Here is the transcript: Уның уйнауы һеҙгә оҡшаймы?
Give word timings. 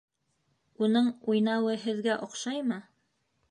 Уның 0.87 1.09
уйнауы 1.33 1.77
һеҙгә 1.85 2.17
оҡшаймы? 2.29 2.81